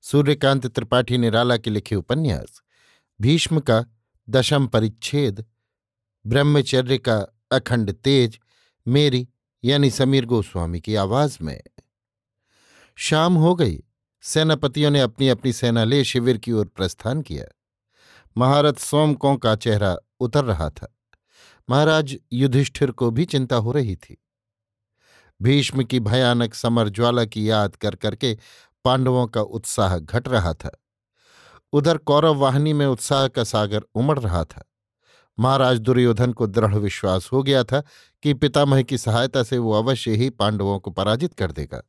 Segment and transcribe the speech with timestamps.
[0.00, 2.62] सूर्यकांत त्रिपाठी निराला के लिखे उपन्यास,
[3.20, 3.84] भीष्म का
[4.30, 5.44] दशम परिच्छेद,
[6.26, 8.40] ब्रह्मचर्य का अखंड तेज,
[8.88, 9.28] मेरी
[9.64, 11.62] यानी समीर गोस्वामी की आवाज़ में।
[12.96, 13.82] शाम हो गई।
[14.22, 17.44] सेनापतियों ने अपनी अपनी सेना ले शिविर की ओर प्रस्थान किया।
[18.36, 20.96] महारथ सोमकों का चेहरा उतर रहा था।
[21.70, 24.24] महाराज युधिष्ठिर को भी चिंता हो रही थी।
[25.42, 28.38] भीष्म की भयानक समर ज्वाला की याद कर करके
[28.84, 30.82] पांडवों का उत्साह घट रहा था।
[31.72, 34.64] उधर कौरव वाहिनी में उत्साह का सागर उमड़ रहा था।
[35.38, 37.82] महाराज दुर्योधन को दृढ़ विश्वास हो गया था
[38.22, 41.82] कि पितामह की सहायता से वो अवश्य ही पांडवों को पराजित कर देगा।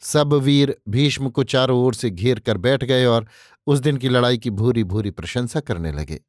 [0.00, 3.26] सब वीर भीष्म को चारों ओर से घेर कर बैठ गए और
[3.66, 6.20] उस दिन की लड़ाई की भूरी भूरी प्रशंसा करने लगे।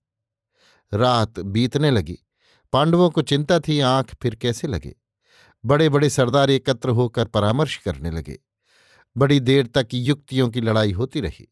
[0.94, 2.20] रात बीतने लगी।
[2.74, 4.96] पांडवों को चिंता थी, आँख फिर कैसे लगे?
[5.66, 8.40] बड़े बड़े सरदार एकत्र होकर परामर्श करने लगे।
[9.18, 11.48] बड़ी देर तक युक्तियों की लड़ाई होती रही।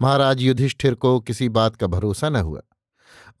[0.00, 2.62] महाराज युधिष्ठिर को किसी बात का भरोसा न हुआ।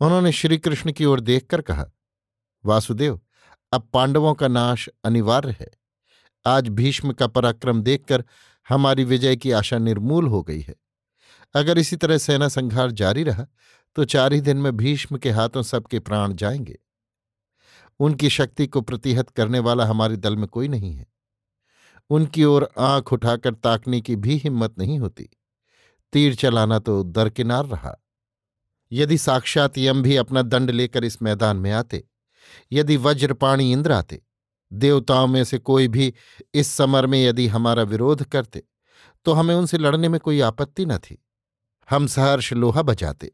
[0.00, 1.86] उन्होंने श्रीकृष्ण की ओर देखकर कहा,
[2.64, 3.20] वासुदेव,
[3.72, 5.70] अब पांडवों का नाश अनिवार्य है।
[6.46, 8.24] आज भीष्म का पराक्रम देखकर
[8.68, 10.74] हमारी विजय की आशा निर्मूल हो गई है।
[11.54, 13.46] अगर इसी तरह सेना संघार जारी रहा
[13.96, 16.78] तो चार ही दिन में भीष्म के हाथों सबके प्राण जाएँगे।
[18.00, 21.06] उनकी शक्ति को प्रतिहत करने वाला हमारे दल में कोई नहीं है।
[22.10, 25.28] उनकी ओर आँख उठाकर ताकने की भी हिम्मत नहीं होती।
[26.12, 27.94] तीर चलाना तो दरकिनार रहा।
[28.92, 32.04] यदि साक्षात यम भी अपना दंड लेकर इस मैदान में आते,
[32.72, 34.22] यदि वज्रपाणी इंद्र आते
[34.72, 36.14] देवताओं में से कोई भी
[36.54, 38.62] इस समर में यदि हमारा विरोध करते
[39.24, 41.18] तो हमें उनसे लड़ने में कोई आपत्ति न थी।
[41.90, 43.32] हम सहर्ष लोहा बजाते,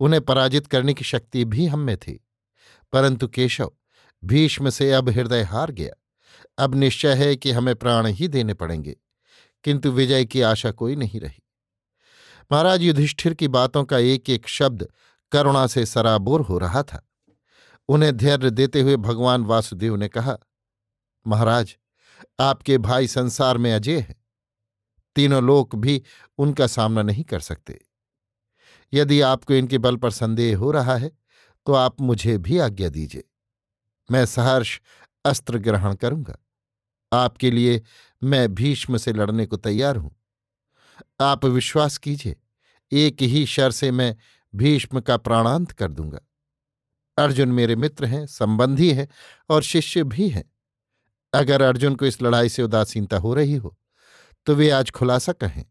[0.00, 2.26] उन्हें पराजित करने की शक्ति भी हम में थी।
[2.92, 3.72] परंतु केशव,
[4.24, 5.94] भीष्म से अब हृदय हार गया।
[6.58, 8.96] अब निश्चय है कि हमें प्राण ही देने पड़ेंगे।
[9.64, 11.42] किंतु विजय की आशा कोई नहीं रही।
[12.52, 14.88] महाराज युधिष्ठिर की बातों का एक एक शब्द
[15.32, 17.08] करुणा से सराबोर हो रहा था।
[17.88, 20.38] उन्हें धैर्य देते हुए भगवान वासुदेव ने कहा,
[21.26, 21.76] महाराज,
[22.40, 24.24] आपके भाई संसार में अजय हैं।
[25.16, 26.02] तीनों लोक भी
[26.38, 27.80] उनका सामना नहीं कर सकते।
[28.92, 31.08] यदि आपको इनके बल पर संदेह हो रहा है
[31.66, 33.24] तो आप मुझे भी आज्ञा दीजिए।
[34.10, 34.80] मैं सहर्ष
[35.24, 36.36] अस्त्र ग्रहण करूँगा।
[37.12, 37.80] आपके लिए
[38.22, 40.14] मैं भीष्म से लड़ने को तैयार हूँ।
[41.20, 42.36] आप विश्वास कीजिए,
[42.92, 44.14] एक ही शर से मैं
[44.54, 46.20] भीष्म का प्राणांत कर दूँगा।
[47.18, 49.08] अर्जुन मेरे मित्र हैं, संबंधी हैं
[49.50, 50.44] और शिष्य भी हैं।
[51.32, 53.76] अगर अर्जुन को इस लड़ाई से उदासीनता हो रही हो
[54.46, 55.64] तो वे आज खुलासा कहें।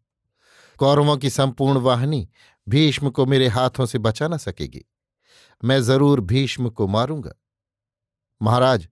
[0.80, 2.28] कौरवों की संपूर्ण वाहिनी
[2.68, 4.84] भीष्म को मेरे हाथों से बचा न सकेगी।
[5.64, 7.34] मैं ज़रूर भीष्म को मारूँगा।
[8.42, 8.88] महाराज,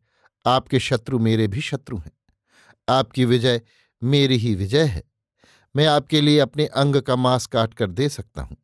[0.46, 2.12] आपके शत्रु मेरे भी शत्रु हैं।
[2.90, 3.62] आपकी विजय
[4.04, 5.04] मेरी ही विजय है।
[5.76, 8.58] मैं आपके लिए अपने अंग का मांस काट कर दे सकता हूँ।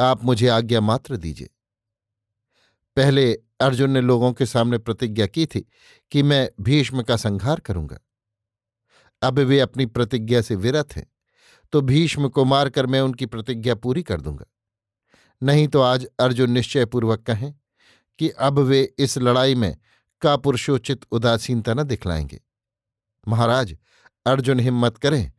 [0.00, 1.50] आप मुझे आज्ञा मात्र दीजिए।
[2.96, 5.60] पहले अर्जुन ने लोगों के सामने प्रतिज्ञा की थी
[6.12, 7.98] कि मैं भीष्म का संहार करूँगा।
[9.22, 11.06] अब वे अपनी प्रतिज्ञा से विरत हैं
[11.72, 14.44] तो भीष्म को मारकर मैं उनकी प्रतिज्ञा पूरी कर दूँगा।
[15.42, 17.54] नहीं तो आज अर्जुन निश्चयपूर्वक कहें
[18.18, 19.76] कि अब वे इस लड़ाई में
[20.22, 22.40] का पुरुषोचित उदासीनता न दिखलाएँगे।
[23.28, 23.76] महाराज,
[24.26, 25.30] अर्जुन हिम्मत करें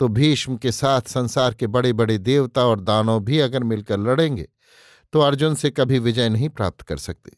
[0.00, 4.48] तो भीष्म के साथ संसार के बड़े बड़े देवता और दानव भी अगर मिलकर लड़ेंगे
[5.12, 7.32] तो अर्जुन से कभी विजय नहीं प्राप्त कर सकते।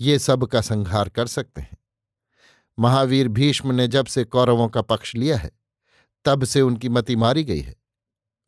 [0.00, 1.76] ये सब का संहार कर सकते हैं।
[2.78, 5.50] महावीर भीष्म ने जब से कौरवों का पक्ष लिया है,
[6.24, 7.74] तब से उनकी मति मारी गई है।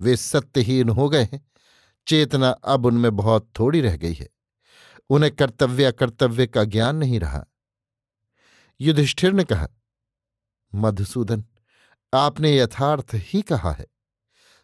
[0.01, 1.41] वे सत्यहीन हो गए हैं,
[2.07, 4.29] चेतना अब उनमें बहुत थोड़ी रह गई है।
[5.11, 7.45] उन्हें कर्तव्य कर्तव्य का ज्ञान नहीं रहा।
[8.81, 9.69] युधिष्ठिर ने कहा
[10.75, 11.45] मधुसूदन,
[12.15, 13.87] आपने यथार्थ ही कहा है।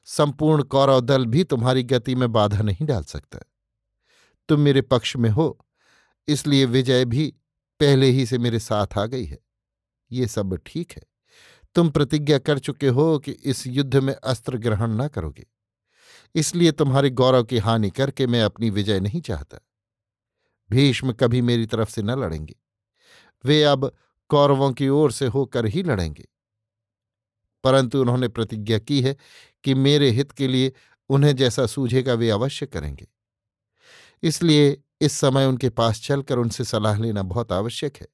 [0.04, 3.38] संपूर्ण कौरव दल भी तुम्हारी गति में बाधा नहीं डाल सकता।
[4.48, 5.66] तुम मेरे पक्ष में हो,
[6.28, 7.34] इसलिए विजय भी
[7.80, 9.38] पहले ही से मेरे साथ आ गई है।
[10.12, 11.02] ये सब ठीक है।
[11.74, 15.46] तुम प्रतिज्ञा कर चुके हो कि इस युद्ध में अस्त्र ग्रहण ना करोगे।
[16.34, 19.58] इसलिए तुम्हारे गौरव की हानि करके मैं अपनी विजय नहीं चाहता।
[20.70, 22.56] भीष्म कभी मेरी तरफ़ से न लड़ेंगे।
[23.44, 23.96] वे अब
[24.28, 26.28] कौरवों की ओर से होकर ही लड़ेंगे।
[27.64, 29.16] परंतु उन्होंने प्रतिज्ञा की है
[29.64, 30.72] कि मेरे हित के लिए
[31.08, 33.08] उन्हें जैसा सूझेगा वे अवश्य करेंगे।
[34.22, 38.08] इसलिए इस समय उनके पास चलकर उनसे सलाह लेना बहुत आवश्यक है।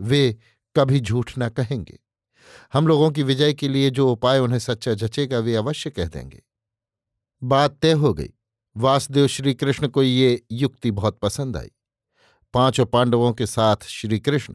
[0.00, 0.38] वे
[0.76, 1.98] कभी झूठ न कहेंगे।
[2.72, 6.42] हम लोगों की विजय के लिए जो उपाय उन्हें सच्चा जचेगा वे अवश्य कह देंगे।
[7.42, 8.32] बात तय हो गई।
[8.76, 11.70] वासुदेव श्री कृष्ण को ये युक्ति बहुत पसंद आई।
[12.52, 14.54] पाँचों पांडवों के साथ श्रीकृष्ण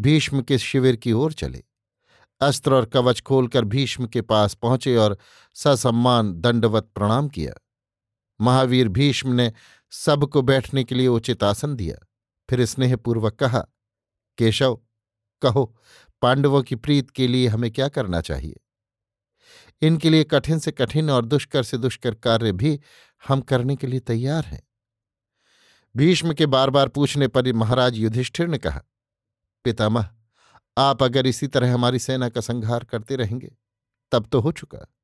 [0.00, 1.64] भीष्म के शिविर की ओर चले।
[2.40, 5.18] अस्त्र और कवच खोलकर भीष्म के पास पहुँचे और
[5.54, 7.52] ससम्मान दंडवत प्रणाम किया।
[8.40, 9.52] महावीर भीष्म ने
[9.90, 12.06] सबको बैठने के लिए उचित आसन दिया।
[12.50, 13.66] फिर स्नेहपूर्वक कहा,
[14.38, 14.80] केशव,
[15.42, 15.76] कहो,
[16.22, 18.56] पांडवों की प्रीत के लिए हमें क्या करना चाहिए?
[19.82, 22.80] इनके लिए कठिन से कठिन और दुष्कर से दुष्कर कार्य भी
[23.28, 24.65] हम करने के लिए तैयार हैं।
[25.96, 28.82] भीष्म के बार बार पूछने पर महाराज युधिष्ठिर ने कहा,
[29.64, 30.08] पितामह,
[30.78, 33.56] आप अगर इसी तरह हमारी सेना का संहार करते रहेंगे,
[34.12, 34.94] तब तो हो चुका।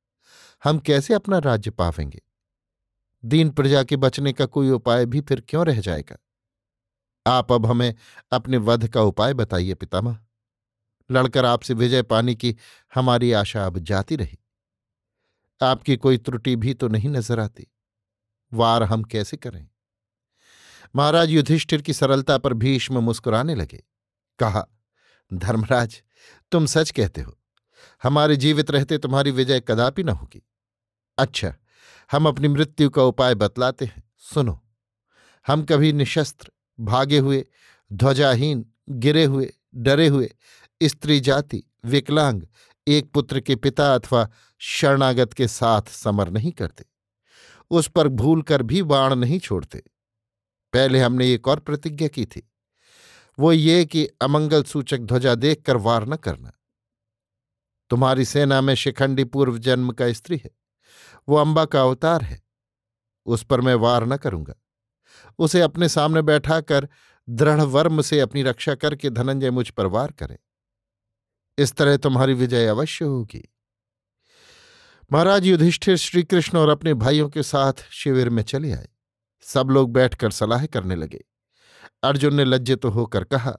[0.63, 2.21] हम कैसे अपना राज्य पावेंगे?
[3.25, 6.17] दीन प्रजा के बचने का कोई उपाय भी फिर क्यों रह जाएगा?
[7.27, 7.95] आप अब हमें
[8.31, 10.19] अपने वध का उपाय बताइए, पितामह।
[11.11, 12.57] लड़कर आपसे विजय पाने की
[12.95, 14.37] हमारी आशा अब जाती रही।
[15.61, 17.67] आपकी कोई त्रुटि भी तो नहीं नज़र आती।
[18.53, 19.69] वार हम कैसे करें?
[20.95, 23.83] महाराज युधिष्ठिर की सरलता पर भीष्म मुस्कुराने लगे।
[24.39, 24.67] कहा,
[25.33, 26.01] धर्मराज,
[26.51, 27.39] तुम सच कहते हो।
[28.03, 30.49] हमारे जीवित रहते तुम्हारी विजय कदापि न होगी।
[31.17, 31.55] अच्छा
[32.11, 34.63] हम अपनी मृत्यु का उपाय बतलाते हैं। सुनो,
[35.47, 37.45] हम कभी निशस्त्र, भागे हुए,
[37.93, 40.35] ध्वजाहीन, गिरे हुए, डरे हुए,
[40.83, 42.43] स्त्री जाति, विकलांग,
[42.87, 44.29] एक पुत्र के पिता अथवा
[44.59, 46.85] शरणागत के साथ समर नहीं करते।
[47.69, 49.83] उस पर भूल कर भी बाण नहीं छोड़ते।
[50.73, 52.51] पहले हमने एक और प्रतिज्ञा की थी।
[53.39, 56.51] वो ये कि अमंगल सूचक ध्वजा देखकर वार न करना।
[57.89, 60.51] तुम्हारी सेना में शिखंडी पूर्व जन्म का स्त्री है।
[61.29, 62.43] वो अंबा का अवतार है।
[63.25, 64.53] उस पर मैं वार न करूँगा।
[65.39, 66.89] उसे अपने सामने बैठाकर
[67.29, 70.37] दृढ़ वर्म से अपनी रक्षा करके धनंजय मुझ पर वार करे।
[71.57, 73.53] इस तरह तुम्हारी विजय अवश्य होगी।
[75.11, 78.87] महाराज युधिष्ठिर श्रीकृष्ण और अपने भाइयों के साथ शिविर में चले आए।
[79.43, 81.23] सब लोग बैठकर सलाह करने लगे।
[82.03, 83.57] अर्जुन ने लज्जित तो होकर कहा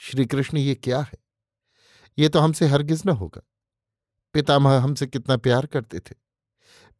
[0.00, 1.18] श्री कृष्ण ये क्या है?
[2.18, 3.42] ये तो हमसे हरगिज न होगा।
[4.34, 6.14] पितामह हमसे कितना प्यार करते थे।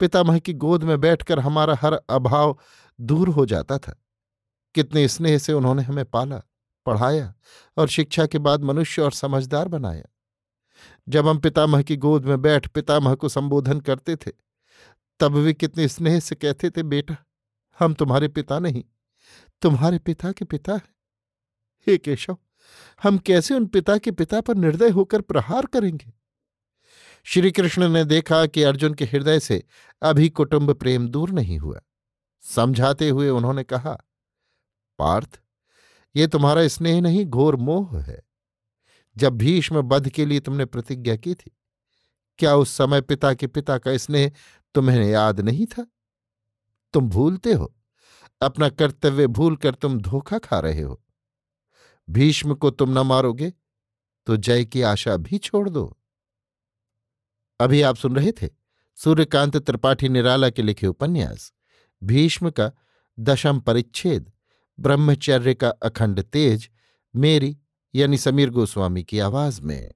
[0.00, 2.58] पितामह की गोद में बैठकर हमारा हर अभाव
[3.00, 4.04] दूर हो जाता था।
[4.74, 6.42] कितने स्नेह से उन्होंने हमें पाला,
[6.86, 7.34] पढ़ाया
[7.76, 10.04] और शिक्षा के बाद मनुष्य और समझदार बनाया।
[11.08, 14.30] जब हम पितामह की गोद में बैठ पितामह को संबोधन करते थे,
[15.20, 17.16] तब भी कितने स्नेह से कहते थे, बेटा
[17.82, 18.84] हम तुम्हारे पिता नहीं,
[19.62, 20.94] तुम्हारे पिता के पिता है।
[21.86, 22.36] हे केशव,
[23.02, 26.12] हम कैसे उन पिता के पिता पर निर्दय होकर प्रहार करेंगे?
[27.24, 29.62] श्री कृष्ण ने देखा कि अर्जुन के हृदय से
[30.02, 31.80] अभी कुटुंब प्रेम दूर नहीं हुआ।
[32.42, 33.98] समझाते हुए उन्होंने कहा,
[34.98, 35.40] पार्थ,
[36.16, 38.22] ये तुम्हारा स्नेह नहीं, घोर मोह है।
[39.16, 41.50] जब भीष्म बध के लिए तुमने प्रतिज्ञा की थी,
[42.38, 44.32] क्या उस समय पिता के पिता का स्नेह
[44.74, 45.86] तुम्हें याद नहीं था?
[46.92, 47.74] तुम भूलते हो।
[48.42, 51.02] अपना कर्तव्य भूलकर तुम धोखा खा रहे हो।
[52.10, 53.52] भीष्म को तुम न मारोगे
[54.26, 55.98] तो जय की आशा भी छोड़ दो।
[57.60, 58.48] अभी आप सुन रहे थे
[58.94, 61.52] सूर्यकांत त्रिपाठी निराला के लिखे उपन्यास।
[62.02, 62.70] भीष्म का
[63.20, 64.32] दशम परिच्छेद,
[64.78, 66.70] ब्रह्मचर्य का अखंड तेज,
[67.16, 67.58] मेरी
[67.94, 69.92] यानी समीर गोस्वामी की आवाज़ में।